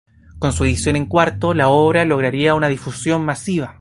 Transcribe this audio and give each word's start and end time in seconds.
Con 0.39 0.51
su 0.51 0.63
edición 0.63 0.95
en 0.95 1.05
cuarto, 1.05 1.53
la 1.53 1.67
obra 1.69 2.05
lograría 2.05 2.55
una 2.55 2.69
difusión 2.69 3.23
masiva. 3.23 3.69